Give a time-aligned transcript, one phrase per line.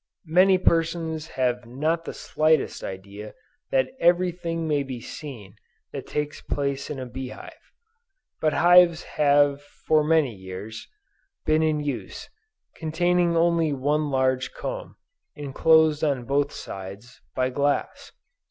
[0.25, 3.35] Many persons have not the slightest idea
[3.69, 5.57] that every thing may be seen
[5.91, 7.71] that takes place in a bee hive.
[8.39, 10.87] But hives have for many years,
[11.45, 12.31] been in use,
[12.75, 14.95] containing only one large comb,
[15.35, 18.11] enclosed on both sides, by glass.